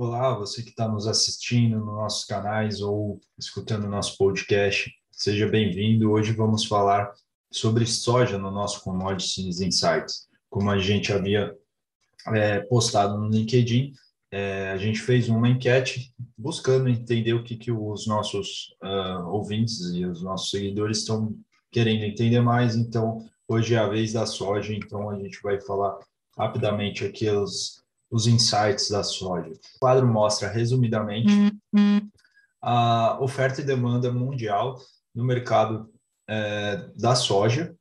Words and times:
Olá, 0.00 0.32
você 0.32 0.62
que 0.62 0.70
está 0.70 0.86
nos 0.86 1.08
assistindo 1.08 1.76
nos 1.80 1.86
nossos 1.86 2.24
canais 2.24 2.80
ou 2.80 3.20
escutando 3.36 3.88
nosso 3.88 4.16
podcast, 4.16 4.94
seja 5.10 5.48
bem-vindo. 5.48 6.12
Hoje 6.12 6.30
vamos 6.30 6.64
falar 6.64 7.12
sobre 7.50 7.84
soja 7.84 8.38
no 8.38 8.48
nosso 8.48 8.84
Commodities 8.84 9.60
Insights. 9.60 10.28
Como 10.48 10.70
a 10.70 10.78
gente 10.78 11.12
havia 11.12 11.52
é, 12.28 12.60
postado 12.60 13.18
no 13.18 13.28
LinkedIn, 13.28 13.92
é, 14.30 14.70
a 14.70 14.76
gente 14.76 15.00
fez 15.00 15.28
uma 15.28 15.48
enquete 15.48 16.14
buscando 16.36 16.88
entender 16.88 17.32
o 17.32 17.42
que, 17.42 17.56
que 17.56 17.72
os 17.72 18.06
nossos 18.06 18.76
uh, 18.80 19.26
ouvintes 19.26 19.80
e 19.92 20.06
os 20.06 20.22
nossos 20.22 20.50
seguidores 20.50 20.98
estão 20.98 21.34
querendo 21.72 22.04
entender 22.04 22.40
mais. 22.40 22.76
Então, 22.76 23.28
hoje 23.48 23.74
é 23.74 23.78
a 23.78 23.88
vez 23.88 24.12
da 24.12 24.26
soja, 24.26 24.72
então 24.72 25.10
a 25.10 25.18
gente 25.18 25.42
vai 25.42 25.60
falar 25.60 25.98
rapidamente 26.36 27.04
aqui 27.04 27.28
os 27.28 27.82
os 28.10 28.26
insights 28.26 28.90
da 28.90 29.02
soja. 29.02 29.50
O 29.50 29.78
quadro 29.80 30.06
mostra, 30.06 30.48
resumidamente, 30.48 31.32
uhum. 31.72 32.10
a 32.62 33.18
oferta 33.20 33.60
e 33.60 33.64
demanda 33.64 34.10
mundial 34.12 34.80
no 35.14 35.24
mercado 35.24 35.90
é, 36.28 36.88
da 36.96 37.14
soja 37.14 37.74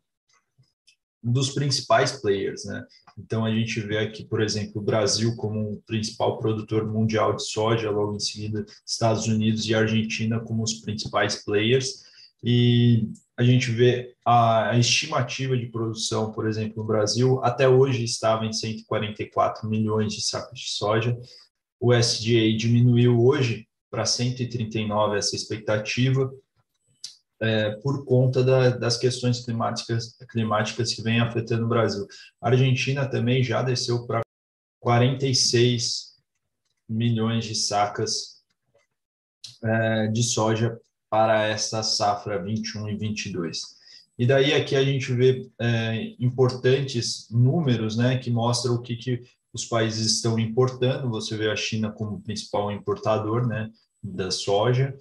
dos 1.23 1.50
principais 1.50 2.13
players, 2.13 2.66
né? 2.66 2.86
Então 3.17 3.44
a 3.44 3.52
gente 3.52 3.80
vê 3.81 3.98
aqui, 3.98 4.23
por 4.23 4.41
exemplo, 4.41 4.80
o 4.81 4.86
Brasil 4.86 5.36
como 5.36 5.73
o 5.73 5.81
principal 5.81 6.38
produtor 6.38 6.86
mundial 6.86 7.36
de 7.36 7.44
soja, 7.44 7.89
logo 7.89 8.16
em 8.16 8.20
seguida 8.20 8.66
Estados 8.86 9.28
Unidos 9.28 9.66
e 9.66 9.73
Argentina 9.73 10.39
como 10.39 10.64
os 10.64 10.75
principais 10.75 11.44
players. 11.44 12.03
E 12.44 13.09
a 13.38 13.44
gente 13.44 13.70
vê 13.72 14.16
a, 14.26 14.72
a, 14.72 14.80
estimativa 14.80 15.55
de 15.55 15.68
produção, 15.68 16.32
por 16.32 16.48
exemplo, 16.48 16.78
no 16.78 16.88
Brasil, 16.88 17.40
até 17.44 17.70
hoje 17.70 18.04
estava 18.04 18.45
em 18.45 18.52
144 18.52 19.70
milhões 19.70 20.12
de 20.14 20.22
sacos 20.22 20.59
de 20.59 20.70
soja. 20.70 21.16
O 21.80 21.94
SDA 21.94 22.58
diminuiu 22.58 23.23
hoje 23.23 23.68
para 23.92 24.05
139 24.05 25.20
essa 25.20 25.36
expectativa, 25.36 26.34
é, 27.39 27.76
por 27.84 28.03
conta 28.06 28.44
da, 28.44 28.72
das 28.72 28.98
questões 28.98 29.45
climáticas, 29.45 30.17
climáticas 30.31 30.95
que 30.95 31.04
vêm 31.04 31.20
afetando 31.20 31.66
o 31.66 31.70
Brasil. 31.70 32.08
A 32.42 32.50
Argentina 32.50 33.08
também 33.08 33.44
já 33.44 33.61
desceu 33.61 34.08
para 34.08 34.22
46 34.80 36.16
milhões 36.89 37.45
de 37.45 37.54
sacas 37.54 38.42
é, 39.64 40.08
de 40.08 40.23
soja 40.23 40.76
para 41.09 41.45
essa 41.47 41.83
safra 41.83 42.41
21 42.41 42.89
e 42.89 42.95
22. 42.95 43.77
E 44.17 44.25
daí 44.25 44.53
aqui 44.53 44.75
a 44.75 44.83
gente 44.83 45.14
vê 45.14 45.49
é, 45.59 46.16
importantes 46.19 47.27
números, 47.30 47.95
né, 47.95 48.17
que 48.17 48.31
mostram 48.31 48.75
o 48.75 48.81
que, 48.81 48.95
que 48.95 49.23
os 49.53 49.66
países 49.66 50.11
estão 50.11 50.39
importando. 50.39 51.09
Você 51.09 51.38
vê 51.38 51.49
a 51.49 51.55
China 51.55 51.91
como 51.91 52.22
principal 52.22 52.72
importador, 52.72 53.47
né, 53.47 53.69
da 54.02 54.31
soja, 54.31 54.95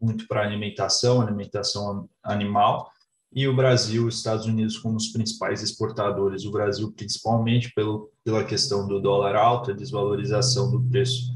muito 0.00 0.26
para 0.26 0.42
alimentação, 0.42 1.20
alimentação 1.20 2.08
animal, 2.22 2.90
e 3.32 3.48
o 3.48 3.56
Brasil, 3.56 4.06
os 4.06 4.18
Estados 4.18 4.46
Unidos 4.46 4.78
como 4.78 4.96
os 4.96 5.08
principais 5.08 5.60
exportadores. 5.60 6.44
O 6.44 6.52
Brasil 6.52 6.92
principalmente 6.92 7.72
pelo, 7.74 8.10
pela 8.22 8.44
questão 8.44 8.86
do 8.86 9.00
dólar 9.00 9.34
alto, 9.34 9.72
a 9.72 9.74
desvalorização 9.74 10.70
do 10.70 10.80
preço 10.80 11.32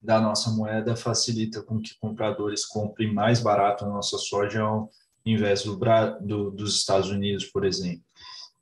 da 0.00 0.20
nossa 0.20 0.50
moeda 0.50 0.96
facilita 0.96 1.62
com 1.62 1.80
que 1.80 1.98
compradores 1.98 2.64
comprem 2.64 3.12
mais 3.12 3.40
barato 3.40 3.84
a 3.84 3.88
nossa 3.88 4.16
soja 4.16 4.62
ao 4.62 4.90
invés 5.24 5.62
do, 5.62 5.78
do, 6.20 6.50
dos 6.50 6.76
Estados 6.76 7.10
Unidos, 7.10 7.44
por 7.46 7.64
exemplo. 7.64 8.02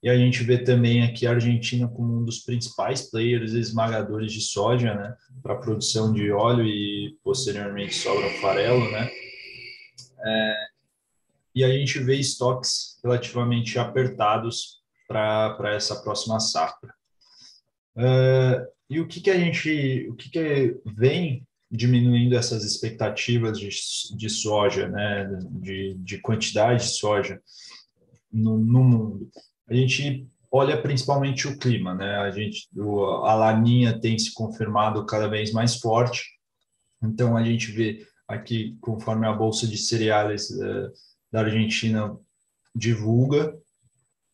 E 0.03 0.09
a 0.09 0.17
gente 0.17 0.43
vê 0.45 0.59
também 0.59 1.03
aqui 1.03 1.27
a 1.27 1.33
Argentina 1.33 1.89
como 1.89 2.19
um 2.19 2.25
dos 2.25 2.41
principais 2.41 3.11
players 3.11 3.53
esmagadores 3.53 4.33
de 4.33 4.41
soja, 4.41 4.95
né, 4.95 5.17
para 5.43 5.57
produção 5.57 6.13
de 6.13 6.31
óleo 6.31 6.65
e 6.65 7.17
posteriormente 7.23 7.95
sobra 7.95 8.29
farelo, 8.41 8.91
né. 8.91 9.11
É, 10.21 10.55
e 11.55 11.65
a 11.65 11.69
gente 11.69 11.99
vê 11.99 12.17
estoques 12.17 12.99
relativamente 13.03 13.79
apertados 13.79 14.79
para 15.09 15.75
essa 15.75 15.97
próxima 15.97 16.39
safra. 16.39 16.95
Uh, 17.97 18.78
e 18.89 19.01
o 19.01 19.07
que, 19.07 19.21
que 19.21 19.31
a 19.31 19.39
gente, 19.39 20.09
o 20.11 20.15
que, 20.15 20.31
que 20.31 20.81
vem 20.85 21.47
diminuindo 21.71 22.35
essas 22.35 22.65
expectativas 22.65 23.59
de, 23.59 23.69
de 24.17 24.31
soja, 24.31 24.89
né, 24.89 25.27
de, 25.61 25.95
de 25.99 26.19
quantidade 26.19 26.85
de 26.85 26.91
soja 26.91 27.41
no, 28.33 28.59
no 28.59 28.83
mundo? 28.83 29.31
A 29.69 29.75
gente 29.75 30.27
olha 30.51 30.81
principalmente 30.81 31.47
o 31.47 31.59
clima, 31.59 31.95
né? 31.95 32.17
A 32.17 32.31
gente, 32.31 32.69
a 33.25 33.35
laninha 33.35 34.01
tem 34.01 34.19
se 34.19 34.33
confirmado 34.33 35.05
cada 35.05 35.29
vez 35.29 35.53
mais 35.53 35.77
forte. 35.77 36.23
Então 37.03 37.37
a 37.37 37.45
gente 37.45 37.71
vê 37.71 38.07
aqui, 38.27 38.77
conforme 38.81 39.27
a 39.27 39.33
bolsa 39.33 39.67
de 39.67 39.77
cereais 39.77 40.51
uh, 40.51 40.91
da 41.31 41.41
Argentina 41.41 42.17
divulga, 42.75 43.55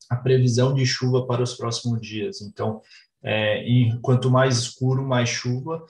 a 0.08 0.16
previsão 0.16 0.74
de 0.74 0.86
chuva 0.86 1.26
para 1.26 1.42
os 1.42 1.54
próximos 1.54 2.00
dias. 2.00 2.40
Então 2.42 2.80
é, 3.24 3.66
e 3.66 3.98
quanto 4.00 4.30
mais 4.30 4.58
escuro, 4.58 5.02
mais 5.02 5.30
chuva. 5.30 5.84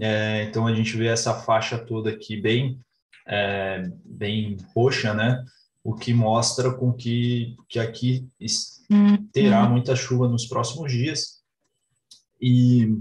É, 0.00 0.44
então 0.44 0.66
a 0.66 0.74
gente 0.74 0.96
vê 0.96 1.08
essa 1.08 1.34
faixa 1.34 1.76
toda 1.76 2.10
aqui 2.10 2.40
bem, 2.40 2.80
é, 3.26 3.90
bem 4.04 4.56
roxa, 4.74 5.12
né? 5.12 5.44
O 5.82 5.94
que 5.94 6.14
mostra 6.14 6.72
com 6.72 6.92
que, 6.92 7.56
que 7.68 7.78
aqui 7.78 8.28
terá 9.32 9.64
uhum. 9.64 9.72
muita 9.72 9.96
chuva 9.96 10.28
nos 10.28 10.46
próximos 10.46 10.92
dias. 10.92 11.40
E 12.40 12.96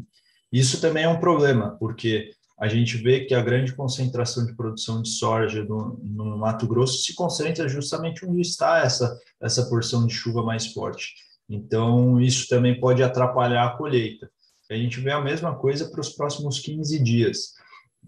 isso 0.51 0.81
também 0.81 1.03
é 1.03 1.09
um 1.09 1.19
problema, 1.19 1.77
porque 1.79 2.31
a 2.59 2.67
gente 2.67 2.97
vê 2.97 3.23
que 3.23 3.33
a 3.33 3.41
grande 3.41 3.73
concentração 3.73 4.45
de 4.45 4.53
produção 4.53 5.01
de 5.01 5.09
soja 5.09 5.63
no, 5.63 5.97
no 6.03 6.37
Mato 6.37 6.67
Grosso 6.67 7.03
se 7.03 7.13
concentra 7.13 7.69
justamente 7.69 8.25
onde 8.25 8.41
está 8.41 8.79
essa, 8.79 9.17
essa 9.39 9.65
porção 9.69 10.05
de 10.05 10.13
chuva 10.13 10.43
mais 10.43 10.67
forte. 10.67 11.13
Então, 11.49 12.21
isso 12.21 12.47
também 12.47 12.79
pode 12.79 13.01
atrapalhar 13.01 13.65
a 13.65 13.77
colheita. 13.77 14.29
A 14.69 14.75
gente 14.75 14.99
vê 14.99 15.11
a 15.11 15.21
mesma 15.21 15.55
coisa 15.55 15.89
para 15.89 15.99
os 15.99 16.09
próximos 16.09 16.59
15 16.59 17.01
dias. 17.03 17.53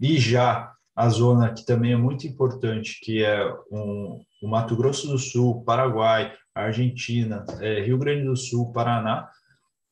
E 0.00 0.18
já 0.18 0.72
a 0.94 1.08
zona 1.08 1.52
que 1.52 1.64
também 1.64 1.92
é 1.92 1.96
muito 1.96 2.26
importante, 2.26 3.00
que 3.02 3.24
é 3.24 3.52
um, 3.70 4.22
o 4.42 4.48
Mato 4.48 4.76
Grosso 4.76 5.08
do 5.08 5.18
Sul, 5.18 5.64
Paraguai, 5.64 6.32
Argentina, 6.54 7.44
é, 7.60 7.80
Rio 7.80 7.98
Grande 7.98 8.24
do 8.24 8.36
Sul, 8.36 8.72
Paraná, 8.72 9.28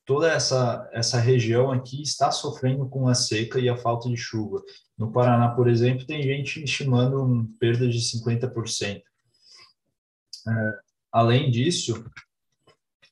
toda 0.04 0.30
essa, 0.30 0.88
essa 0.92 1.18
região 1.18 1.72
aqui 1.72 2.02
está 2.02 2.30
sofrendo 2.30 2.88
com 2.88 3.08
a 3.08 3.14
seca 3.14 3.58
e 3.58 3.68
a 3.68 3.76
falta 3.76 4.08
de 4.08 4.16
chuva. 4.16 4.62
No 4.96 5.10
Paraná, 5.10 5.48
por 5.48 5.68
exemplo, 5.68 6.06
tem 6.06 6.22
gente 6.22 6.62
estimando 6.62 7.22
um 7.22 7.46
perda 7.58 7.88
de 7.88 7.98
50%. 7.98 9.02
É, 10.48 10.78
além 11.12 11.50
disso, 11.50 12.04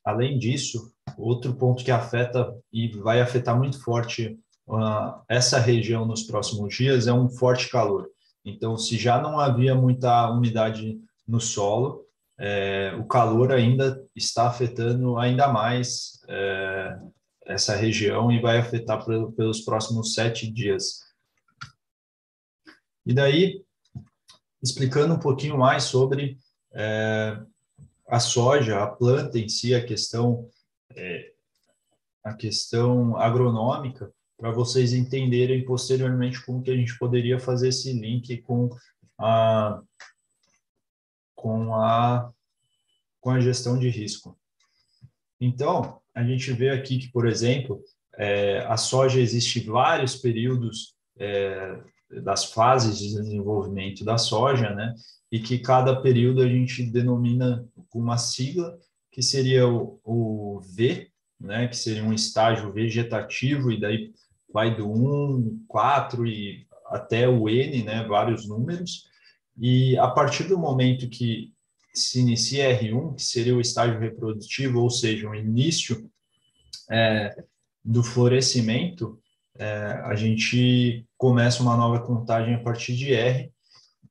Além 0.03 0.37
disso, 0.37 0.91
outro 1.17 1.53
ponto 1.53 1.83
que 1.83 1.91
afeta 1.91 2.53
e 2.71 2.87
vai 2.99 3.21
afetar 3.21 3.57
muito 3.57 3.81
forte 3.83 4.39
uh, 4.67 5.21
essa 5.27 5.59
região 5.59 6.05
nos 6.05 6.23
próximos 6.23 6.75
dias 6.75 7.07
é 7.07 7.13
um 7.13 7.29
forte 7.29 7.69
calor. 7.69 8.09
Então, 8.45 8.77
se 8.77 8.97
já 8.97 9.21
não 9.21 9.39
havia 9.39 9.75
muita 9.75 10.29
umidade 10.31 10.99
no 11.27 11.39
solo, 11.39 12.05
é, 12.39 12.95
o 12.97 13.05
calor 13.05 13.51
ainda 13.51 14.01
está 14.15 14.47
afetando 14.47 15.17
ainda 15.17 15.49
mais 15.49 16.21
é, 16.29 16.97
essa 17.45 17.75
região 17.75 18.31
e 18.31 18.39
vai 18.39 18.57
afetar 18.57 19.03
pelos 19.03 19.61
próximos 19.61 20.13
sete 20.13 20.49
dias. 20.49 21.01
E 23.05 23.13
daí, 23.13 23.61
explicando 24.63 25.15
um 25.15 25.19
pouquinho 25.19 25.57
mais 25.57 25.83
sobre 25.83 26.37
é, 26.73 27.37
a 28.09 28.19
soja, 28.19 28.83
a 28.83 28.87
planta 28.87 29.37
em 29.37 29.47
si, 29.47 29.73
a 29.75 29.85
questão 29.85 30.49
é, 30.95 31.31
a 32.23 32.33
questão 32.33 33.15
agronômica, 33.17 34.11
para 34.37 34.51
vocês 34.51 34.93
entenderem 34.93 35.65
posteriormente 35.65 36.43
como 36.45 36.61
que 36.61 36.71
a 36.71 36.75
gente 36.75 36.97
poderia 36.97 37.39
fazer 37.39 37.69
esse 37.69 37.93
link 37.93 38.37
com 38.41 38.69
a 39.17 39.81
com 41.35 41.75
a 41.75 42.31
com 43.19 43.31
a 43.31 43.39
gestão 43.39 43.77
de 43.77 43.89
risco. 43.89 44.37
Então, 45.39 46.01
a 46.15 46.23
gente 46.23 46.51
vê 46.53 46.69
aqui 46.69 46.97
que, 46.99 47.11
por 47.11 47.27
exemplo, 47.27 47.83
é, 48.17 48.59
a 48.67 48.77
soja 48.77 49.19
existe 49.19 49.59
vários 49.61 50.15
períodos 50.15 50.95
é, 51.17 51.81
das 52.23 52.45
fases 52.45 52.97
de 52.97 53.13
desenvolvimento 53.15 54.03
da 54.03 54.17
soja, 54.17 54.73
né? 54.73 54.93
E 55.31 55.39
que 55.39 55.59
cada 55.59 56.01
período 56.01 56.41
a 56.41 56.47
gente 56.47 56.83
denomina 56.83 57.67
com 57.89 57.99
uma 57.99 58.17
sigla, 58.17 58.77
que 59.11 59.21
seria 59.21 59.67
o, 59.67 59.99
o 60.03 60.59
V, 60.75 61.09
né? 61.39 61.67
Que 61.67 61.77
seria 61.77 62.03
um 62.03 62.13
estágio 62.13 62.71
vegetativo, 62.71 63.71
e 63.71 63.79
daí 63.79 64.11
vai 64.51 64.75
do 64.75 64.91
1, 64.91 65.65
4 65.67 66.25
e 66.25 66.65
até 66.87 67.27
o 67.27 67.47
N, 67.47 67.83
né? 67.83 68.03
Vários 68.07 68.47
números. 68.47 69.07
E 69.57 69.97
a 69.97 70.07
partir 70.07 70.45
do 70.45 70.57
momento 70.57 71.09
que 71.09 71.53
se 71.93 72.19
inicia 72.19 72.79
R1, 72.79 73.15
que 73.15 73.23
seria 73.23 73.55
o 73.55 73.61
estágio 73.61 73.99
reprodutivo, 73.99 74.81
ou 74.81 74.89
seja, 74.89 75.29
o 75.29 75.35
início 75.35 76.09
é, 76.89 77.43
do 77.83 78.03
florescimento, 78.03 79.19
é, 79.59 80.01
a 80.05 80.15
gente 80.15 81.05
começa 81.17 81.61
uma 81.61 81.75
nova 81.75 81.99
contagem 81.99 82.55
a 82.55 82.63
partir 82.63 82.95
de 82.95 83.13
R, 83.13 83.51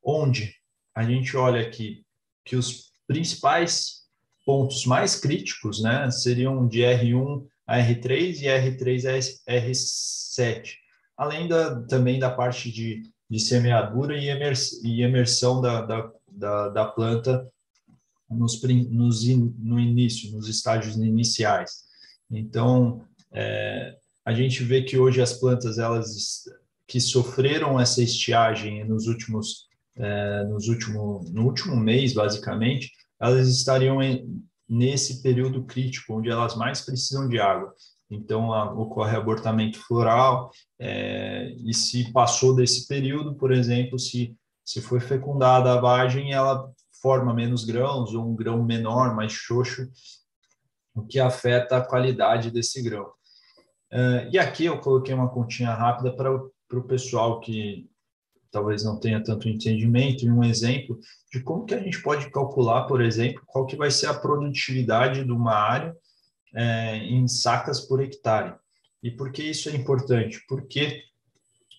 onde 0.05 0.55
a 0.95 1.03
gente 1.03 1.37
olha 1.37 1.67
aqui 1.67 2.05
que 2.45 2.55
os 2.55 2.93
principais 3.07 4.03
pontos 4.45 4.85
mais 4.85 5.17
críticos 5.17 5.83
né, 5.83 6.11
seriam 6.11 6.69
de 6.69 6.81
R1 6.81 7.47
a 7.67 7.79
R3 7.79 8.41
e 8.41 8.47
R3 8.47 9.35
a 9.47 9.53
R7, 9.53 10.75
além 11.17 11.49
da, 11.49 11.83
também 11.83 12.19
da 12.19 12.31
parte 12.31 12.71
de, 12.71 13.03
de 13.29 13.41
semeadura 13.41 14.17
e, 14.17 14.29
e 14.85 15.03
imersão 15.03 15.61
da, 15.61 15.83
da, 15.83 16.13
da, 16.31 16.69
da 16.69 16.85
planta 16.87 17.47
nos, 18.31 18.63
nos, 18.63 19.27
no 19.27 19.79
início, 19.79 20.31
nos 20.33 20.49
estágios 20.49 20.97
iniciais. 20.97 21.85
Então, 22.31 23.05
é, 23.33 23.98
a 24.29 24.35
gente 24.35 24.63
vê 24.63 24.83
que 24.83 24.99
hoje 24.99 25.23
as 25.23 25.33
plantas 25.33 25.79
elas 25.79 26.45
que 26.87 27.01
sofreram 27.01 27.81
essa 27.81 28.03
estiagem 28.03 28.85
nos 28.85 29.07
últimos 29.07 29.67
é, 29.97 30.45
nos 30.45 30.69
último 30.69 31.25
no 31.33 31.47
último 31.47 31.75
mês 31.75 32.13
basicamente 32.13 32.93
elas 33.19 33.49
estariam 33.49 34.03
em, 34.03 34.39
nesse 34.69 35.23
período 35.23 35.65
crítico 35.65 36.19
onde 36.19 36.29
elas 36.29 36.55
mais 36.57 36.83
precisam 36.83 37.27
de 37.27 37.41
água. 37.41 37.75
Então 38.11 38.53
a, 38.53 38.71
ocorre 38.71 39.17
abortamento 39.17 39.79
floral 39.79 40.51
é, 40.79 41.51
e 41.65 41.73
se 41.73 42.13
passou 42.13 42.55
desse 42.55 42.87
período 42.87 43.35
por 43.35 43.51
exemplo 43.51 43.99
se 43.99 44.37
se 44.63 44.83
foi 44.83 45.01
fecundada 45.01 45.73
a 45.73 45.81
vagem 45.81 46.35
ela 46.35 46.71
forma 47.01 47.33
menos 47.33 47.65
grãos 47.65 48.13
ou 48.13 48.29
um 48.31 48.37
grão 48.37 48.63
menor 48.63 49.17
mais 49.17 49.33
xoxo 49.33 49.89
o 50.95 51.03
que 51.07 51.19
afeta 51.19 51.79
a 51.79 51.87
qualidade 51.87 52.51
desse 52.51 52.83
grão 52.83 53.18
Uh, 53.93 54.29
e 54.31 54.39
aqui 54.39 54.67
eu 54.67 54.79
coloquei 54.79 55.15
uma 55.15 55.31
continha 55.31 55.73
rápida 55.73 56.13
para 56.13 56.35
o 56.35 56.83
pessoal 56.85 57.41
que 57.41 57.89
talvez 58.51 58.85
não 58.85 58.99
tenha 58.99 59.23
tanto 59.23 59.49
entendimento 59.49 60.25
e 60.25 60.31
um 60.31 60.45
exemplo 60.45 60.99
de 61.33 61.41
como 61.41 61.65
que 61.65 61.75
a 61.75 61.81
gente 61.81 62.03
pode 62.03 62.31
calcular, 62.31 62.85
por 62.85 63.01
exemplo, 63.01 63.43
qual 63.47 63.67
que 63.67 63.77
vai 63.77 63.91
ser 63.91 64.07
a 64.07 64.15
produtividade 64.15 65.25
de 65.25 65.33
uma 65.33 65.55
área 65.55 65.95
é, 66.55 66.97
em 66.97 67.27
sacas 67.29 67.81
por 67.81 68.01
hectare. 68.01 68.55
E 69.03 69.11
por 69.11 69.31
que 69.31 69.43
isso 69.43 69.69
é 69.69 69.77
importante? 69.77 70.43
Porque 70.49 71.03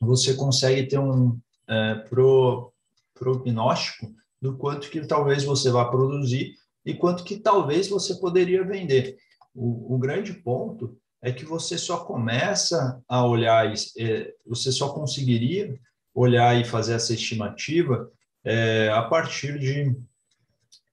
você 0.01 0.33
consegue 0.33 0.87
ter 0.87 0.99
um 0.99 1.37
é, 1.67 1.95
pro, 1.95 2.71
prognóstico 3.13 4.13
do 4.41 4.55
quanto 4.57 4.89
que 4.89 5.05
talvez 5.05 5.43
você 5.43 5.69
vá 5.69 5.85
produzir 5.85 6.55
e 6.85 6.93
quanto 6.93 7.23
que 7.23 7.37
talvez 7.37 7.89
você 7.89 8.15
poderia 8.15 8.63
vender. 8.63 9.17
O, 9.53 9.95
o 9.95 9.97
grande 9.97 10.33
ponto 10.33 10.97
é 11.21 11.31
que 11.31 11.45
você 11.45 11.77
só 11.77 12.05
começa 12.05 13.01
a 13.07 13.25
olhar, 13.25 13.73
é, 13.97 14.33
você 14.45 14.71
só 14.71 14.89
conseguiria 14.89 15.77
olhar 16.13 16.59
e 16.59 16.63
fazer 16.63 16.93
essa 16.93 17.13
estimativa 17.13 18.09
é, 18.43 18.89
a 18.89 19.01
partir 19.01 19.59
de 19.59 19.95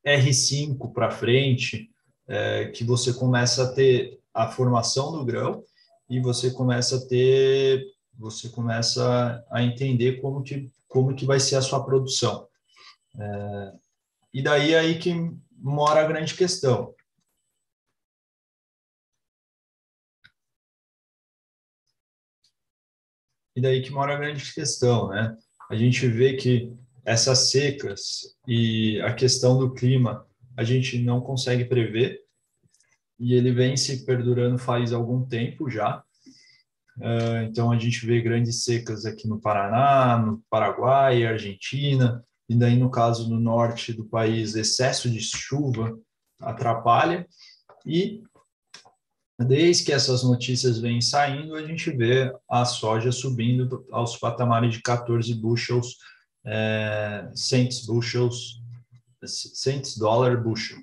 R5 0.06 0.92
para 0.92 1.10
frente, 1.10 1.90
é, 2.28 2.66
que 2.66 2.84
você 2.84 3.12
começa 3.12 3.64
a 3.64 3.72
ter 3.72 4.18
a 4.34 4.48
formação 4.48 5.12
do 5.12 5.24
grão 5.24 5.64
e 6.08 6.20
você 6.20 6.50
começa 6.50 6.96
a 6.96 7.06
ter, 7.06 7.84
você 8.18 8.48
começa 8.48 9.44
a 9.50 9.62
entender 9.62 10.20
como 10.20 10.42
que, 10.42 10.70
como 10.88 11.14
que 11.14 11.24
vai 11.24 11.40
ser 11.40 11.56
a 11.56 11.62
sua 11.62 11.84
produção. 11.84 12.46
É, 13.18 13.72
e 14.34 14.42
daí 14.42 14.74
é 14.74 14.78
aí 14.78 14.98
que 14.98 15.14
mora 15.52 16.00
a 16.00 16.06
grande 16.06 16.34
questão. 16.34 16.94
E 23.56 23.60
daí 23.60 23.80
que 23.80 23.90
mora 23.90 24.14
a 24.14 24.18
grande 24.18 24.52
questão, 24.52 25.08
né? 25.08 25.34
A 25.70 25.74
gente 25.74 26.06
vê 26.06 26.34
que 26.34 26.70
essas 27.04 27.50
secas 27.50 28.36
e 28.46 29.00
a 29.00 29.14
questão 29.14 29.58
do 29.58 29.72
clima 29.72 30.26
a 30.56 30.62
gente 30.62 30.98
não 30.98 31.20
consegue 31.20 31.64
prever 31.64 32.20
e 33.18 33.32
ele 33.32 33.52
vem 33.52 33.76
se 33.76 34.04
perdurando 34.04 34.58
faz 34.58 34.92
algum 34.92 35.24
tempo 35.24 35.70
já. 35.70 36.02
Uh, 36.98 37.44
então 37.48 37.70
a 37.70 37.78
gente 37.78 38.04
vê 38.06 38.20
grandes 38.20 38.64
secas 38.64 39.06
aqui 39.06 39.26
no 39.26 39.40
Paraná, 39.40 40.18
no 40.18 40.42
Paraguai, 40.50 41.24
Argentina, 41.24 42.24
e 42.48 42.54
daí 42.54 42.76
no 42.76 42.90
caso 42.90 43.28
do 43.28 43.38
norte 43.38 43.92
do 43.92 44.04
país, 44.04 44.54
excesso 44.54 45.10
de 45.10 45.20
chuva 45.20 45.98
atrapalha 46.40 47.26
e 47.84 48.22
Desde 49.38 49.84
que 49.84 49.92
essas 49.92 50.22
notícias 50.22 50.78
vêm 50.78 51.00
saindo, 51.00 51.54
a 51.54 51.66
gente 51.66 51.90
vê 51.90 52.34
a 52.48 52.64
soja 52.64 53.12
subindo 53.12 53.86
aos 53.90 54.16
patamares 54.16 54.72
de 54.72 54.80
14 54.80 55.34
bushels, 55.34 55.98
é, 56.44 57.30
cents 57.34 57.84
bushels, 57.84 58.62
cents 59.26 59.98
dólar 59.98 60.42
bushel. 60.42 60.78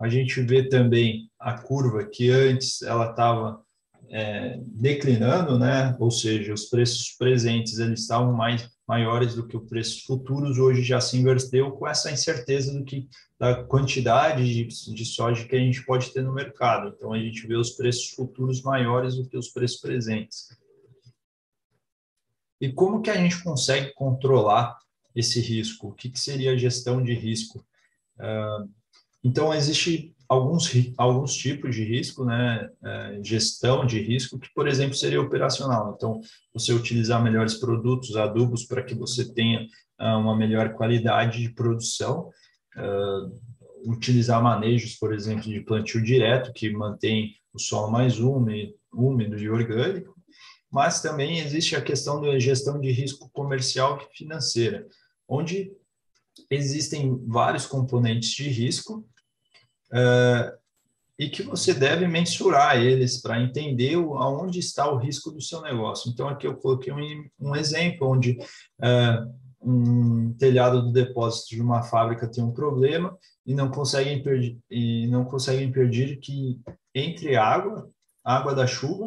A 0.00 0.08
gente 0.08 0.40
vê 0.40 0.66
também 0.66 1.30
a 1.38 1.60
curva 1.60 2.06
que 2.06 2.30
antes 2.30 2.80
ela 2.80 3.10
estava 3.10 3.62
é, 4.10 4.58
declinando, 4.66 5.58
né? 5.58 5.96
Ou 6.00 6.10
seja, 6.10 6.52
os 6.52 6.64
preços 6.64 7.12
presentes 7.12 7.78
eles 7.78 8.00
estavam 8.00 8.32
mais 8.32 8.68
maiores 8.86 9.36
do 9.36 9.46
que 9.46 9.56
os 9.56 9.68
preços 9.68 10.02
futuros, 10.02 10.58
hoje 10.58 10.82
já 10.82 11.00
se 11.00 11.16
inverteu 11.16 11.70
com 11.70 11.86
essa 11.86 12.10
incerteza 12.10 12.76
do 12.76 12.84
que 12.84 13.08
da 13.38 13.62
quantidade 13.62 14.44
de, 14.44 14.64
de 14.66 15.04
soja 15.04 15.46
que 15.46 15.54
a 15.54 15.60
gente 15.60 15.86
pode 15.86 16.10
ter 16.10 16.22
no 16.22 16.34
mercado. 16.34 16.92
Então 16.94 17.12
a 17.12 17.18
gente 17.18 17.46
vê 17.46 17.54
os 17.54 17.70
preços 17.70 18.10
futuros 18.10 18.62
maiores 18.62 19.14
do 19.14 19.28
que 19.28 19.38
os 19.38 19.48
preços 19.48 19.80
presentes. 19.80 20.48
E 22.60 22.70
como 22.72 23.00
que 23.00 23.10
a 23.10 23.16
gente 23.16 23.42
consegue 23.42 23.94
controlar 23.94 24.76
esse 25.14 25.40
risco? 25.40 25.88
O 25.88 25.92
que, 25.92 26.10
que 26.10 26.18
seria 26.18 26.52
a 26.52 26.56
gestão 26.56 27.02
de 27.02 27.14
risco? 27.14 27.64
Uh, 28.18 28.68
então 29.22 29.54
existe 29.54 30.14
alguns, 30.30 30.70
alguns 30.96 31.34
tipos 31.34 31.74
de 31.74 31.82
risco, 31.82 32.24
né, 32.24 32.70
é, 32.84 33.20
gestão 33.20 33.84
de 33.84 34.00
risco, 34.00 34.38
que, 34.38 34.48
por 34.54 34.68
exemplo, 34.68 34.94
seria 34.94 35.20
operacional. 35.20 35.92
Então, 35.96 36.20
você 36.54 36.72
utilizar 36.72 37.20
melhores 37.20 37.54
produtos, 37.54 38.16
adubos, 38.16 38.64
para 38.64 38.84
que 38.84 38.94
você 38.94 39.34
tenha 39.34 39.66
uh, 40.00 40.18
uma 40.18 40.36
melhor 40.36 40.74
qualidade 40.74 41.42
de 41.42 41.50
produção, 41.52 42.30
uh, 42.76 43.90
utilizar 43.90 44.40
manejos, 44.40 44.94
por 44.94 45.12
exemplo, 45.12 45.50
de 45.50 45.62
plantio 45.62 46.00
direto, 46.00 46.52
que 46.52 46.70
mantém 46.70 47.34
o 47.52 47.58
solo 47.58 47.90
mais 47.90 48.20
úmido, 48.20 48.72
úmido 48.94 49.36
e 49.36 49.50
orgânico, 49.50 50.14
mas 50.70 51.02
também 51.02 51.40
existe 51.40 51.74
a 51.74 51.82
questão 51.82 52.20
da 52.20 52.38
gestão 52.38 52.80
de 52.80 52.92
risco 52.92 53.28
comercial 53.32 54.00
e 54.00 54.16
financeira, 54.16 54.86
onde 55.28 55.72
existem 56.48 57.20
vários 57.26 57.66
componentes 57.66 58.30
de 58.30 58.48
risco 58.48 59.04
uh, 59.92 60.58
e 61.18 61.28
que 61.28 61.42
você 61.42 61.74
deve 61.74 62.08
mensurar 62.08 62.80
eles 62.80 63.20
para 63.20 63.40
entender 63.40 63.96
o, 63.96 64.16
aonde 64.16 64.58
está 64.58 64.90
o 64.90 64.96
risco 64.96 65.30
do 65.30 65.40
seu 65.40 65.60
negócio. 65.60 66.10
Então, 66.10 66.28
aqui 66.28 66.46
eu 66.46 66.56
coloquei 66.56 66.92
um, 66.92 67.28
um 67.38 67.54
exemplo 67.54 68.08
onde 68.08 68.38
uh, 68.80 69.40
um 69.62 70.32
telhado 70.38 70.82
do 70.82 70.92
depósito 70.92 71.50
de 71.50 71.60
uma 71.60 71.82
fábrica 71.82 72.26
tem 72.26 72.42
um 72.42 72.52
problema 72.52 73.14
e 73.46 73.54
não 73.54 73.70
conseguem 73.70 74.22
e 74.70 75.06
não 75.08 75.24
conseguem 75.24 75.68
impedir 75.68 76.18
que 76.18 76.58
entre 76.94 77.36
água, 77.36 77.88
água 78.24 78.54
da 78.54 78.66
chuva, 78.66 79.06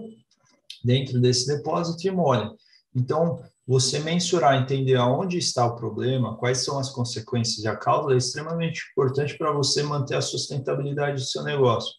dentro 0.83 1.19
desse 1.19 1.47
depósito 1.47 2.07
e 2.07 2.11
molhe. 2.11 2.49
Então, 2.95 3.41
você 3.65 3.99
mensurar, 3.99 4.61
entender 4.61 4.95
aonde 4.95 5.37
está 5.37 5.65
o 5.65 5.75
problema, 5.75 6.35
quais 6.35 6.59
são 6.59 6.77
as 6.77 6.89
consequências 6.89 7.63
e 7.63 7.67
a 7.67 7.75
causa 7.75 8.13
é 8.13 8.17
extremamente 8.17 8.81
importante 8.91 9.37
para 9.37 9.53
você 9.53 9.81
manter 9.83 10.15
a 10.15 10.21
sustentabilidade 10.21 11.21
do 11.21 11.25
seu 11.25 11.43
negócio. 11.43 11.93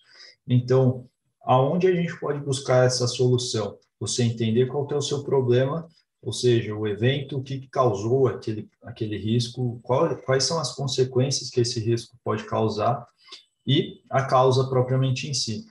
Então, 0.46 1.06
aonde 1.42 1.86
a 1.86 1.94
gente 1.94 2.18
pode 2.20 2.40
buscar 2.40 2.84
essa 2.84 3.06
solução? 3.06 3.78
Você 3.98 4.22
entender 4.22 4.66
qual 4.66 4.86
é 4.90 4.94
o 4.94 5.00
seu 5.00 5.24
problema, 5.24 5.88
ou 6.20 6.32
seja, 6.32 6.74
o 6.74 6.86
evento, 6.86 7.38
o 7.38 7.42
que 7.42 7.66
causou 7.68 8.28
aquele, 8.28 8.68
aquele 8.82 9.16
risco, 9.16 9.80
qual, 9.82 10.14
quais 10.18 10.44
são 10.44 10.58
as 10.58 10.74
consequências 10.74 11.48
que 11.48 11.60
esse 11.60 11.80
risco 11.80 12.16
pode 12.22 12.44
causar 12.44 13.06
e 13.66 14.02
a 14.10 14.24
causa 14.24 14.68
propriamente 14.68 15.28
em 15.28 15.34
si. 15.34 15.64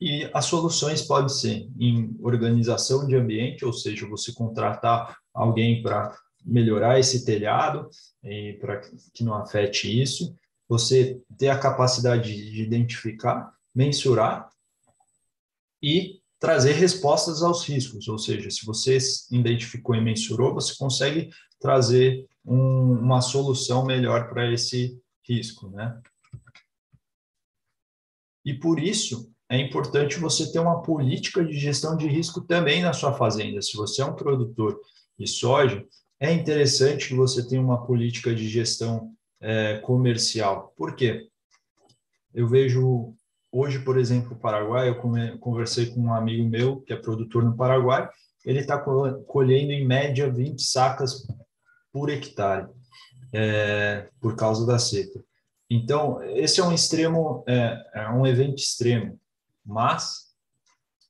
E 0.00 0.28
as 0.32 0.46
soluções 0.46 1.02
podem 1.02 1.28
ser 1.28 1.68
em 1.78 2.16
organização 2.20 3.06
de 3.06 3.16
ambiente, 3.16 3.64
ou 3.64 3.72
seja, 3.72 4.08
você 4.08 4.32
contratar 4.32 5.16
alguém 5.34 5.82
para 5.82 6.16
melhorar 6.44 6.98
esse 6.98 7.24
telhado 7.24 7.88
e 8.22 8.54
para 8.60 8.80
que 9.12 9.24
não 9.24 9.34
afete 9.34 10.02
isso. 10.02 10.36
Você 10.68 11.20
ter 11.38 11.48
a 11.48 11.58
capacidade 11.58 12.34
de 12.34 12.62
identificar, 12.62 13.52
mensurar 13.74 14.48
e 15.82 16.20
trazer 16.38 16.72
respostas 16.72 17.42
aos 17.42 17.64
riscos. 17.64 18.08
Ou 18.08 18.18
seja, 18.18 18.50
se 18.50 18.64
você 18.64 18.98
identificou 19.30 19.94
e 19.94 20.00
mensurou, 20.00 20.54
você 20.54 20.74
consegue 20.76 21.30
trazer 21.60 22.26
um, 22.44 22.92
uma 22.92 23.20
solução 23.20 23.84
melhor 23.84 24.28
para 24.28 24.52
esse 24.52 24.98
risco, 25.26 25.68
né? 25.70 26.00
E 28.44 28.54
por 28.54 28.78
isso 28.78 29.32
é 29.48 29.58
importante 29.58 30.18
você 30.18 30.50
ter 30.50 30.58
uma 30.58 30.82
política 30.82 31.44
de 31.44 31.58
gestão 31.58 31.96
de 31.96 32.06
risco 32.06 32.40
também 32.40 32.82
na 32.82 32.92
sua 32.92 33.12
fazenda. 33.12 33.62
Se 33.62 33.76
você 33.76 34.02
é 34.02 34.04
um 34.04 34.16
produtor 34.16 34.80
de 35.18 35.26
soja, 35.26 35.84
é 36.18 36.32
interessante 36.32 37.08
que 37.08 37.14
você 37.14 37.46
tenha 37.46 37.60
uma 37.60 37.86
política 37.86 38.34
de 38.34 38.48
gestão 38.48 39.12
é, 39.40 39.78
comercial. 39.78 40.72
Por 40.76 40.96
quê? 40.96 41.28
Eu 42.34 42.48
vejo 42.48 43.14
hoje, 43.52 43.78
por 43.78 43.98
exemplo, 43.98 44.32
o 44.32 44.40
Paraguai, 44.40 44.88
eu 44.88 45.38
conversei 45.38 45.86
com 45.86 46.00
um 46.00 46.12
amigo 46.12 46.48
meu 46.48 46.80
que 46.80 46.92
é 46.92 46.96
produtor 46.96 47.44
no 47.44 47.56
Paraguai, 47.56 48.08
ele 48.44 48.60
está 48.60 48.78
colhendo 48.78 49.72
em 49.72 49.86
média 49.86 50.30
20 50.30 50.60
sacas 50.62 51.26
por 51.92 52.10
hectare, 52.10 52.68
é, 53.32 54.08
por 54.20 54.36
causa 54.36 54.66
da 54.66 54.78
seca. 54.78 55.22
Então, 55.68 56.22
esse 56.22 56.60
é 56.60 56.64
um 56.64 56.72
extremo, 56.72 57.42
é, 57.46 57.84
é 57.94 58.08
um 58.10 58.26
evento 58.26 58.56
extremo, 58.56 59.18
mas 59.66 60.26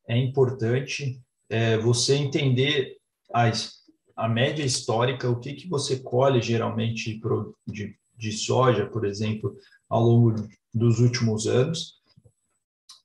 é 0.08 0.16
importante 0.16 1.20
é, 1.48 1.76
você 1.76 2.14
entender 2.16 2.96
as, 3.32 3.82
a 4.16 4.28
média 4.28 4.64
histórica, 4.64 5.28
o 5.28 5.38
que, 5.38 5.52
que 5.54 5.68
você 5.68 5.98
colhe 5.98 6.40
geralmente 6.40 7.20
de, 7.66 7.96
de 8.16 8.32
soja, 8.32 8.86
por 8.86 9.04
exemplo, 9.04 9.56
ao 9.88 10.02
longo 10.02 10.48
dos 10.72 11.00
últimos 11.00 11.46
anos, 11.46 11.96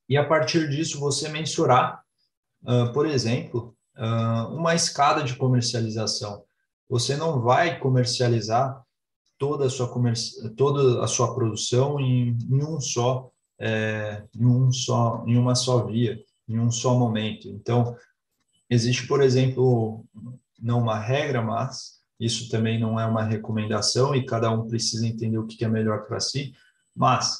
e 0.07 0.17
a 0.17 0.25
partir 0.25 0.69
disso 0.69 0.99
você 0.99 1.29
mensurar, 1.29 2.03
uh, 2.63 2.91
por 2.93 3.05
exemplo, 3.05 3.75
uh, 3.97 4.53
uma 4.53 4.75
escada 4.75 5.23
de 5.23 5.35
comercialização. 5.35 6.43
Você 6.89 7.15
não 7.15 7.41
vai 7.41 7.79
comercializar 7.79 8.83
toda 9.37 9.67
a 9.67 9.69
sua, 9.69 9.87
comerci 9.87 10.49
toda 10.55 11.03
a 11.03 11.07
sua 11.07 11.33
produção 11.33 11.99
em, 11.99 12.37
em 12.49 12.63
um 12.63 12.79
só, 12.81 13.31
é, 13.61 14.23
em 14.35 14.45
um 14.45 14.71
só, 14.71 15.23
em 15.27 15.37
uma 15.37 15.53
só 15.53 15.85
via, 15.85 16.19
em 16.49 16.59
um 16.59 16.71
só 16.71 16.97
momento. 16.97 17.47
Então, 17.47 17.95
existe, 18.67 19.07
por 19.07 19.21
exemplo, 19.21 20.03
não 20.59 20.79
uma 20.79 20.99
regra, 20.99 21.43
mas 21.43 22.01
isso 22.19 22.49
também 22.49 22.79
não 22.79 22.99
é 22.99 23.05
uma 23.05 23.23
recomendação 23.23 24.15
e 24.15 24.25
cada 24.25 24.49
um 24.51 24.67
precisa 24.67 25.05
entender 25.05 25.37
o 25.37 25.45
que 25.45 25.63
é 25.63 25.67
melhor 25.67 26.07
para 26.07 26.19
si. 26.19 26.53
Mas, 26.95 27.39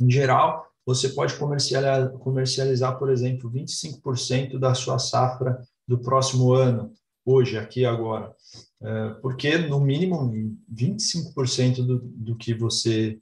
em 0.00 0.10
geral, 0.10 0.66
você 0.86 1.10
pode 1.10 1.34
comercializar, 1.36 2.10
comercializar, 2.12 2.98
por 2.98 3.10
exemplo, 3.10 3.50
25% 3.50 4.58
da 4.58 4.74
sua 4.74 4.98
safra 4.98 5.58
do 5.86 5.98
próximo 5.98 6.52
ano, 6.52 6.92
hoje, 7.24 7.58
aqui 7.58 7.84
agora. 7.84 8.34
É, 8.82 9.08
porque, 9.20 9.58
no 9.58 9.80
mínimo, 9.80 10.30
25% 10.72 11.76
do, 11.86 11.98
do 11.98 12.36
que 12.36 12.54
você, 12.54 13.18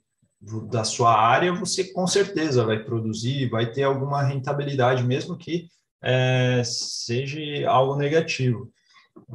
da 0.69 0.83
sua 0.83 1.15
área, 1.15 1.53
você 1.53 1.85
com 1.93 2.05
certeza 2.05 2.65
vai 2.65 2.83
produzir, 2.83 3.49
vai 3.49 3.71
ter 3.71 3.83
alguma 3.83 4.21
rentabilidade, 4.21 5.03
mesmo 5.03 5.37
que 5.37 5.67
é, 6.03 6.61
seja 6.65 7.39
algo 7.69 7.95
negativo, 7.95 8.69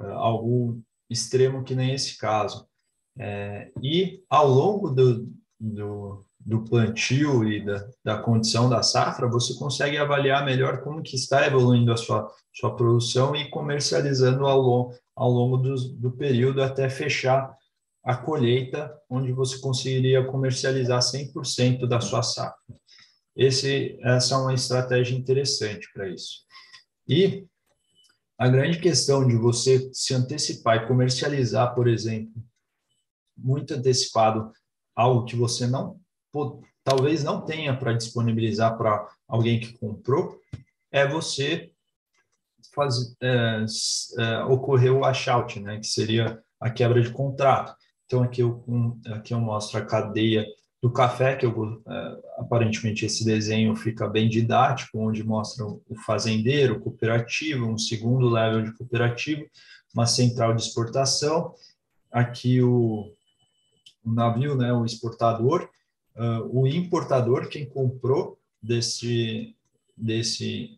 é, 0.01 0.07
algo 0.13 0.81
extremo 1.09 1.65
que 1.65 1.75
nem 1.75 1.95
esse 1.95 2.19
caso. 2.19 2.67
É, 3.19 3.71
e 3.83 4.23
ao 4.29 4.47
longo 4.47 4.91
do, 4.91 5.27
do, 5.59 6.27
do 6.39 6.63
plantio 6.65 7.49
e 7.49 7.65
da, 7.65 7.89
da 8.05 8.19
condição 8.19 8.69
da 8.69 8.83
safra, 8.83 9.27
você 9.29 9.55
consegue 9.55 9.97
avaliar 9.97 10.45
melhor 10.45 10.83
como 10.83 11.03
que 11.03 11.17
está 11.17 11.47
evoluindo 11.47 11.91
a 11.91 11.97
sua, 11.97 12.31
sua 12.53 12.77
produção 12.77 13.35
e 13.35 13.49
comercializando 13.49 14.47
ao 14.47 14.61
longo, 14.61 14.95
ao 15.17 15.31
longo 15.31 15.57
do, 15.57 15.75
do 15.95 16.13
período 16.13 16.63
até 16.63 16.89
fechar 16.91 17.57
a 18.09 18.17
colheita, 18.17 18.91
onde 19.11 19.31
você 19.33 19.59
conseguiria 19.59 20.25
comercializar 20.25 20.99
100% 20.99 21.87
da 21.87 22.01
sua 22.01 22.23
safra. 22.23 22.57
Esse, 23.37 23.99
essa 24.01 24.35
é 24.35 24.39
uma 24.39 24.55
estratégia 24.55 25.15
interessante 25.15 25.87
para 25.93 26.09
isso. 26.09 26.39
E 27.07 27.47
a 28.39 28.49
grande 28.49 28.81
questão 28.81 29.29
de 29.29 29.37
você 29.37 29.91
se 29.93 30.15
antecipar 30.15 30.79
e 30.79 30.87
comercializar, 30.87 31.75
por 31.75 31.87
exemplo, 31.87 32.33
muito 33.37 33.75
antecipado, 33.75 34.53
algo 34.97 35.27
que 35.27 35.37
você 35.37 35.67
não 35.67 36.01
talvez 36.83 37.23
não 37.23 37.45
tenha 37.45 37.77
para 37.77 37.93
disponibilizar 37.93 38.79
para 38.79 39.07
alguém 39.29 39.61
que 39.61 39.77
comprou, 39.77 40.41
é 40.91 41.07
você 41.07 41.71
fazer 42.75 43.15
é, 43.21 43.67
é, 44.19 44.45
ocorrer 44.45 44.95
o 44.95 45.01
washout, 45.01 45.61
né, 45.61 45.79
que 45.79 45.87
seria 45.87 46.43
a 46.59 46.71
quebra 46.71 47.03
de 47.03 47.11
contrato. 47.11 47.77
Então 48.09 48.23
aqui 48.23 48.41
eu, 48.41 48.65
aqui 49.13 49.35
eu 49.35 49.39
mostro 49.39 49.79
a 49.79 49.85
cadeia 49.85 50.47
do 50.81 50.91
café, 50.91 51.37
que 51.37 51.45
eu, 51.45 51.83
é, 51.87 52.19
aparentemente 52.39 53.05
esse 53.05 53.23
desenho 53.23 53.77
fica 53.77 54.09
bem 54.09 54.31
didático, 54.31 54.99
onde 54.99 55.23
mostra 55.23 55.67
o 55.67 55.95
fazendeiro, 56.07 56.81
cooperativo, 56.81 57.67
um 57.67 57.77
segundo 57.77 58.27
level 58.27 58.63
de 58.63 58.73
cooperativo, 58.73 59.45
uma 59.93 60.07
central 60.07 60.55
de 60.55 60.63
exportação, 60.63 61.53
aqui 62.11 62.63
o, 62.63 63.13
o 64.03 64.11
navio, 64.11 64.57
né, 64.57 64.73
o 64.73 64.87
exportador, 64.87 65.69
uh, 66.17 66.49
o 66.51 66.67
importador, 66.67 67.49
quem 67.51 67.69
comprou 67.69 68.39
desse, 68.63 69.55
desse, 69.95 70.78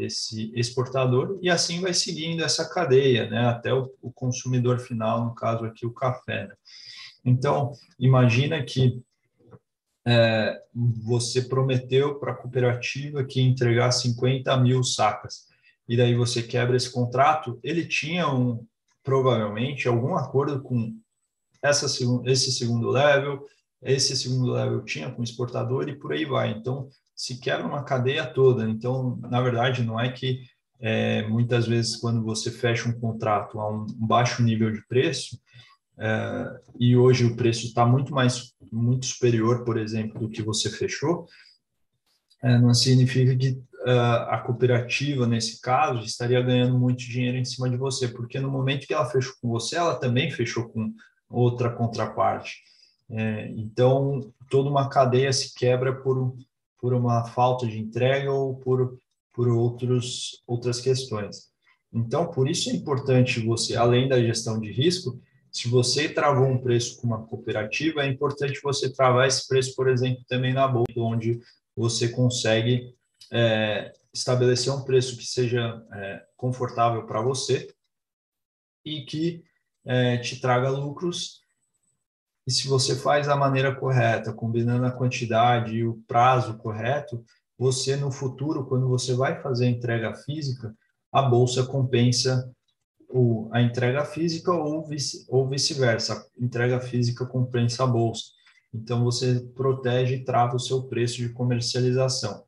desse 0.00 0.50
exportador, 0.54 1.38
e 1.42 1.50
assim 1.50 1.82
vai 1.82 1.92
seguindo 1.92 2.42
essa 2.42 2.66
cadeia, 2.66 3.28
né, 3.28 3.46
até 3.46 3.72
o, 3.72 3.92
o 4.00 4.10
consumidor 4.10 4.78
final, 4.80 5.26
no 5.26 5.34
caso 5.34 5.66
aqui 5.66 5.84
o 5.84 5.92
café. 5.92 6.46
Né? 6.46 6.54
Então, 7.22 7.72
imagina 7.98 8.62
que 8.64 9.02
é, 10.06 10.58
você 10.74 11.42
prometeu 11.42 12.18
para 12.18 12.32
a 12.32 12.34
cooperativa 12.34 13.22
que 13.24 13.42
ia 13.42 13.46
entregar 13.46 13.92
50 13.92 14.56
mil 14.56 14.82
sacas, 14.82 15.46
e 15.86 15.98
daí 15.98 16.14
você 16.14 16.42
quebra 16.42 16.78
esse 16.78 16.90
contrato, 16.90 17.60
ele 17.62 17.86
tinha 17.86 18.26
um, 18.32 18.64
provavelmente 19.04 19.86
algum 19.86 20.16
acordo 20.16 20.62
com 20.62 20.96
essa, 21.62 21.86
esse 22.24 22.52
segundo 22.52 22.88
level, 22.88 23.46
esse 23.82 24.16
segundo 24.16 24.50
level 24.50 24.82
tinha 24.82 25.10
com 25.10 25.20
o 25.20 25.24
exportador 25.24 25.90
e 25.90 25.96
por 25.96 26.12
aí 26.12 26.24
vai. 26.24 26.50
Então, 26.52 26.88
se 27.20 27.38
quebra 27.38 27.66
uma 27.66 27.84
cadeia 27.84 28.24
toda. 28.24 28.66
Então, 28.66 29.18
na 29.20 29.42
verdade, 29.42 29.84
não 29.84 30.00
é 30.00 30.10
que 30.10 30.40
é, 30.80 31.28
muitas 31.28 31.66
vezes 31.66 31.96
quando 31.96 32.24
você 32.24 32.50
fecha 32.50 32.88
um 32.88 32.98
contrato 32.98 33.60
a 33.60 33.70
um 33.70 33.84
baixo 33.94 34.42
nível 34.42 34.72
de 34.72 34.82
preço, 34.86 35.38
é, 35.98 36.60
e 36.78 36.96
hoje 36.96 37.26
o 37.26 37.36
preço 37.36 37.66
está 37.66 37.84
muito 37.84 38.14
mais, 38.14 38.54
muito 38.72 39.04
superior, 39.04 39.66
por 39.66 39.76
exemplo, 39.76 40.18
do 40.18 40.30
que 40.30 40.40
você 40.40 40.70
fechou, 40.70 41.26
é, 42.42 42.56
não 42.58 42.72
significa 42.72 43.36
que 43.36 43.50
uh, 43.50 44.30
a 44.30 44.38
cooperativa, 44.38 45.26
nesse 45.26 45.60
caso, 45.60 46.02
estaria 46.02 46.40
ganhando 46.40 46.78
muito 46.78 47.00
dinheiro 47.00 47.36
em 47.36 47.44
cima 47.44 47.68
de 47.68 47.76
você, 47.76 48.08
porque 48.08 48.40
no 48.40 48.50
momento 48.50 48.86
que 48.86 48.94
ela 48.94 49.04
fechou 49.04 49.34
com 49.42 49.48
você, 49.50 49.76
ela 49.76 49.94
também 49.94 50.30
fechou 50.30 50.70
com 50.70 50.90
outra 51.28 51.68
contraparte. 51.68 52.62
É, 53.10 53.50
então, 53.50 54.32
toda 54.48 54.70
uma 54.70 54.88
cadeia 54.88 55.30
se 55.34 55.52
quebra 55.54 55.94
por, 55.94 56.34
por 56.80 56.94
uma 56.94 57.24
falta 57.24 57.66
de 57.66 57.78
entrega 57.78 58.32
ou 58.32 58.56
por, 58.56 58.98
por 59.32 59.48
outros, 59.48 60.42
outras 60.46 60.80
questões. 60.80 61.50
Então, 61.92 62.30
por 62.30 62.48
isso 62.48 62.70
é 62.70 62.72
importante 62.72 63.40
você, 63.40 63.76
além 63.76 64.08
da 64.08 64.20
gestão 64.20 64.60
de 64.60 64.70
risco, 64.70 65.20
se 65.52 65.68
você 65.68 66.08
travou 66.08 66.46
um 66.46 66.58
preço 66.58 67.00
com 67.00 67.08
uma 67.08 67.26
cooperativa, 67.26 68.04
é 68.04 68.08
importante 68.08 68.60
você 68.62 68.92
travar 68.92 69.26
esse 69.26 69.48
preço, 69.48 69.74
por 69.74 69.88
exemplo, 69.88 70.24
também 70.28 70.54
na 70.54 70.68
bolsa, 70.68 70.92
onde 70.96 71.40
você 71.76 72.08
consegue 72.08 72.94
é, 73.32 73.92
estabelecer 74.14 74.72
um 74.72 74.84
preço 74.84 75.16
que 75.16 75.26
seja 75.26 75.84
é, 75.92 76.22
confortável 76.36 77.04
para 77.04 77.20
você 77.20 77.68
e 78.84 79.02
que 79.02 79.42
é, 79.84 80.18
te 80.18 80.40
traga 80.40 80.70
lucros 80.70 81.39
e 82.50 82.52
se 82.52 82.66
você 82.66 82.96
faz 82.96 83.28
da 83.28 83.36
maneira 83.36 83.72
correta, 83.72 84.32
combinando 84.32 84.84
a 84.84 84.90
quantidade 84.90 85.72
e 85.72 85.86
o 85.86 86.02
prazo 86.08 86.58
correto, 86.58 87.24
você 87.56 87.94
no 87.94 88.10
futuro, 88.10 88.66
quando 88.66 88.88
você 88.88 89.14
vai 89.14 89.40
fazer 89.40 89.66
a 89.66 89.70
entrega 89.70 90.12
física, 90.16 90.74
a 91.12 91.22
bolsa 91.22 91.64
compensa 91.64 92.52
o, 93.08 93.48
a 93.52 93.62
entrega 93.62 94.04
física 94.04 94.50
ou, 94.50 94.84
vice, 94.84 95.24
ou 95.28 95.48
vice-versa. 95.48 96.14
A 96.14 96.44
entrega 96.44 96.80
física 96.80 97.24
compensa 97.24 97.84
a 97.84 97.86
bolsa. 97.86 98.24
Então, 98.74 99.04
você 99.04 99.38
protege 99.54 100.16
e 100.16 100.24
trava 100.24 100.56
o 100.56 100.60
seu 100.60 100.82
preço 100.88 101.18
de 101.18 101.28
comercialização. 101.28 102.44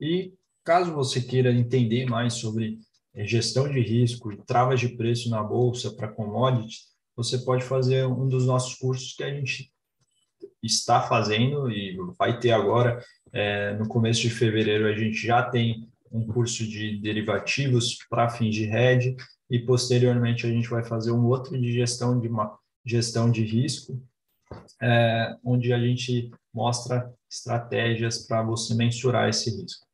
E 0.00 0.32
caso 0.64 0.90
você 0.94 1.20
queira 1.20 1.52
entender 1.52 2.06
mais 2.06 2.32
sobre 2.32 2.78
gestão 3.14 3.70
de 3.70 3.80
risco 3.80 4.32
e 4.32 4.42
travas 4.42 4.80
de 4.80 4.88
preço 4.88 5.28
na 5.28 5.42
bolsa 5.42 5.94
para 5.94 6.08
commodities, 6.08 6.93
você 7.16 7.38
pode 7.38 7.64
fazer 7.64 8.06
um 8.06 8.28
dos 8.28 8.46
nossos 8.46 8.74
cursos 8.74 9.14
que 9.14 9.22
a 9.22 9.32
gente 9.32 9.72
está 10.62 11.02
fazendo 11.02 11.70
e 11.70 11.96
vai 12.18 12.38
ter 12.38 12.52
agora, 12.52 13.04
é, 13.32 13.74
no 13.74 13.86
começo 13.86 14.22
de 14.22 14.30
fevereiro, 14.30 14.86
a 14.86 14.94
gente 14.94 15.26
já 15.26 15.42
tem 15.42 15.88
um 16.10 16.26
curso 16.26 16.66
de 16.66 16.98
derivativos 17.00 17.98
para 18.08 18.30
fins 18.30 18.54
de 18.54 18.64
hedge 18.64 19.16
e 19.50 19.58
posteriormente 19.58 20.46
a 20.46 20.50
gente 20.50 20.68
vai 20.68 20.84
fazer 20.84 21.12
um 21.12 21.26
outro 21.26 21.60
de 21.60 21.72
gestão 21.72 22.20
de 22.20 22.28
uma 22.28 22.56
gestão 22.84 23.30
de 23.30 23.44
risco, 23.44 24.00
é, 24.80 25.36
onde 25.44 25.72
a 25.72 25.78
gente 25.78 26.30
mostra 26.52 27.12
estratégias 27.30 28.26
para 28.26 28.42
você 28.42 28.74
mensurar 28.74 29.28
esse 29.28 29.50
risco. 29.50 29.86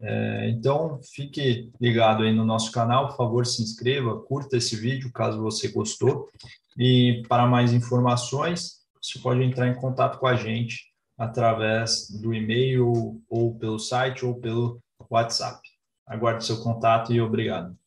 É, 0.00 0.48
então, 0.50 1.00
fique 1.02 1.70
ligado 1.80 2.22
aí 2.22 2.32
no 2.32 2.44
nosso 2.44 2.70
canal, 2.70 3.08
por 3.08 3.16
favor, 3.16 3.46
se 3.46 3.62
inscreva, 3.62 4.20
curta 4.20 4.56
esse 4.56 4.76
vídeo 4.76 5.12
caso 5.12 5.42
você 5.42 5.68
gostou. 5.68 6.28
E 6.76 7.22
para 7.28 7.46
mais 7.46 7.72
informações, 7.72 8.78
você 9.02 9.18
pode 9.18 9.42
entrar 9.42 9.68
em 9.68 9.74
contato 9.74 10.18
com 10.18 10.26
a 10.26 10.36
gente 10.36 10.88
através 11.16 12.08
do 12.10 12.32
e-mail 12.32 13.20
ou 13.28 13.54
pelo 13.56 13.78
site 13.78 14.24
ou 14.24 14.38
pelo 14.40 14.80
WhatsApp. 15.10 15.60
Aguarde 16.06 16.44
seu 16.44 16.62
contato 16.62 17.12
e 17.12 17.20
obrigado. 17.20 17.77